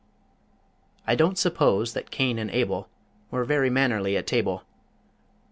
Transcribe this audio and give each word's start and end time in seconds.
I 1.05 1.13
don't 1.13 1.37
suppose 1.37 1.93
that 1.93 2.09
Cain 2.09 2.39
and 2.39 2.49
Abel 2.49 2.89
Were 3.29 3.45
very 3.45 3.69
mannerly 3.69 4.17
at 4.17 4.25
table. 4.25 4.63